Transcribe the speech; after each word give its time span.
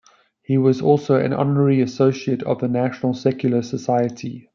He 0.41 0.57
was 0.57 0.81
also 0.81 1.17
an 1.17 1.31
honorary 1.31 1.79
associate 1.79 2.41
of 2.41 2.59
the 2.61 2.67
National 2.67 3.13
Secular 3.13 3.61
Society. 3.61 4.49